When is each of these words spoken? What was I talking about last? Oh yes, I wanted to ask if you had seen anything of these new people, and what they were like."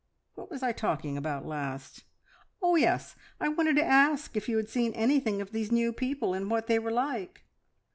What 0.33 0.49
was 0.49 0.63
I 0.63 0.71
talking 0.71 1.15
about 1.15 1.45
last? 1.45 2.05
Oh 2.59 2.75
yes, 2.75 3.15
I 3.39 3.49
wanted 3.49 3.75
to 3.75 3.85
ask 3.85 4.35
if 4.35 4.49
you 4.49 4.57
had 4.57 4.67
seen 4.67 4.93
anything 4.93 5.41
of 5.41 5.51
these 5.51 5.71
new 5.71 5.93
people, 5.93 6.33
and 6.33 6.49
what 6.49 6.65
they 6.65 6.79
were 6.79 6.89
like." 6.89 7.43